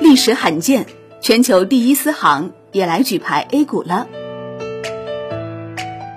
[0.00, 0.86] 历史罕见，
[1.20, 4.08] 全球第一私行也来举牌 A 股了。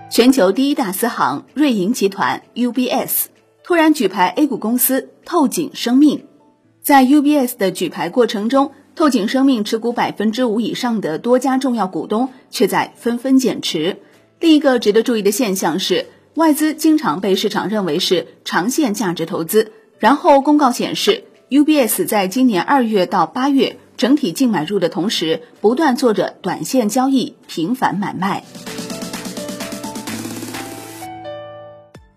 [0.10, 3.26] 全球第一大私行瑞银集团 UBS
[3.63, 6.26] 突然举牌 A 股公司透景生命，
[6.81, 13.97] 在 UBS 的举牌过程中，透景生命持股百分之五以上的多家重要股东却在纷纷减持。
[14.39, 21.25] 另一个值得注意的现象是，外资经常被市场认为是长线价值投资，然后公告显示。
[21.49, 28.43] UBS 在今年二月到八月整体净买入的同时，不断做着短线交易，频繁买卖。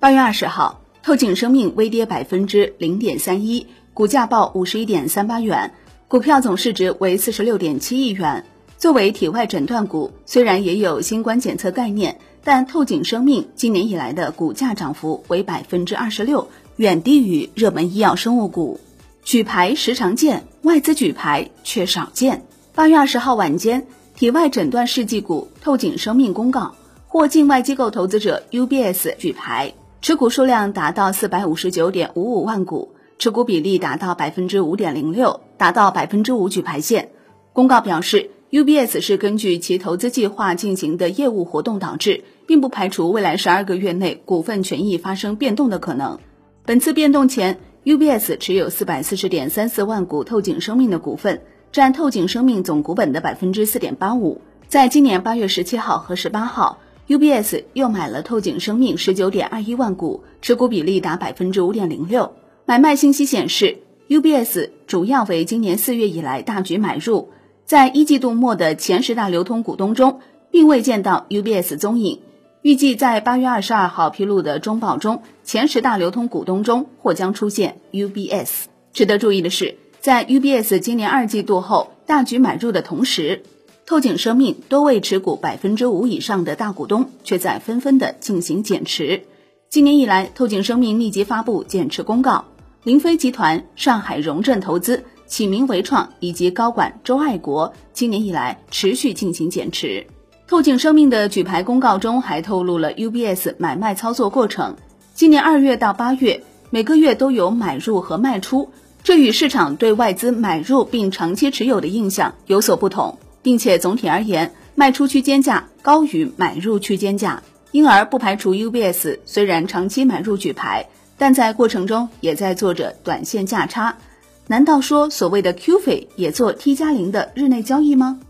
[0.01, 5.75] 八月二十号，透景生命微跌百分之零点三一，股价报五十一点三八元，
[6.09, 8.45] 股票总市值为四十六点七亿元。
[8.79, 18.81] 作为体外诊断股，虽然也有新冠检测概念，但透景生命今年以来的股价涨幅为百分之二十六，远低于热门医药生物股。
[19.23, 22.45] 举牌时常见，外资举牌却少见。
[22.75, 26.75] 八月二十号晚间，体外诊断试剂股透景生命公告，
[27.07, 37.11] 获境外机构投资者 UBS 举牌，持股数量达到四百五十九点五五万股，持股比例达到百分之五点零六，达到百分之五举牌线。
[37.53, 46.19] 公告表示，UBS 是根据其投资计划进行的业务活动导致，并不排除未来十二个月内股份权益发生变动的可能。
[46.65, 47.61] 本次变动前。
[47.91, 54.41] UBS 持有四百四十点三四万股透景生命的股份，占透景生命总股本的百分之四点八五。
[54.69, 62.37] 在今年八月十七号和十八号，UBS 又买了透景生命十九点二一万股，持股比例达百分之五点零六。
[62.65, 67.31] 买卖信息显示，UBS 主要为今年四月以来大举买入，
[67.65, 70.21] 在一季度末的前十大流通股东中，
[70.53, 72.21] 并未见到 UBS 踪影。
[72.63, 78.67] 预计在八月二十二号披露的中报中，前十大流通股东中或将出现 UBS。
[78.93, 83.43] 值得注意的是，在 UBS 今年二季度后大举买入的同时，
[83.85, 89.23] 透景生命多位持股百分之五以上的大股东却在纷纷的进行减持。
[89.69, 92.45] 今年以来，透景生命密集发布减持公告，
[92.85, 100.07] 林飞集团、上海荣正投资、启明维创以及高管周爱国今年以来持续进行减持。
[100.47, 104.77] 透景生命的举牌公告中还透露了 UBS 买卖操作过程。
[105.21, 108.71] 今年二月到八月，每个月都有买入和卖出，
[109.03, 120.89] 这与市场对外资买入并长期持有的印象有所不同，并且总体而言，卖出区间价高于买入区间价，因而不排除 UBS 虽然长期买入举牌，
[121.19, 123.99] 但在过程中也在做着短线价差。
[124.47, 128.21] 难道说所谓的 Q 费也做 T 加零的日内交易吗？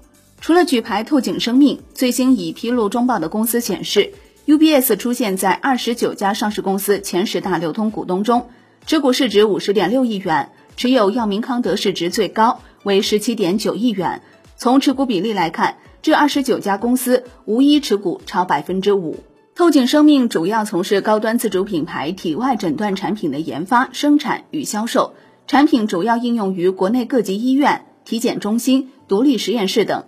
[0.40, 4.12] 除了举牌透景生命，最新已披露中报的公司显示
[4.46, 8.48] ，UBS 出现在二十九家上市公司前十大流通股东中，
[8.86, 14.22] 持股市值五十点六亿元，持有药明康德市值最高为十七点九亿元。
[14.56, 19.24] 从持股比例来看，这二十九家公司无一持股超百分之五。
[19.54, 25.14] 透景生命主要从事高端自主品牌体外诊断产品的研发、生产与销售，
[25.46, 30.04] 产品主要应用于国内各级医院、体检中心、独立实验室等。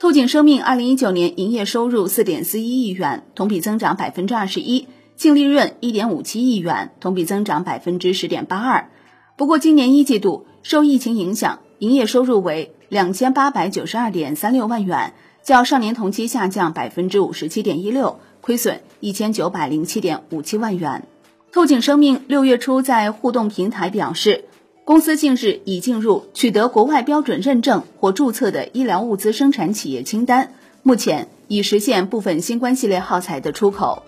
[0.00, 4.86] 透景生命二零一九年营业收入四点四一亿元，同比增长百分之二十一，
[5.16, 8.90] 净利润一点五七亿元，同比增长百分之十点八二。
[9.36, 21.08] 不过，今年一季度受疫情影响，营业收入为两千八百九十二点三六万元，较上年同期下降百分之五十七点一六，亏损一千九百零七点五七万元。
[21.50, 24.44] 透景生命六月初在互动平台表示。
[24.88, 34.02] 公司近日已进入取得国外标准认证或注册的医疗物资生产企业清单，目前已实现部分新冠系列耗材的出口。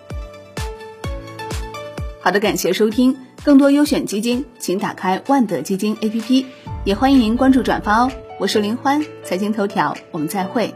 [2.22, 3.14] 好的，感谢收听，
[3.44, 6.46] 更多优选基金，请打开万德基金 APP，
[6.86, 8.10] 也欢迎您关注转发哦。
[8.38, 10.74] 我是林欢，财经头条，我们再会。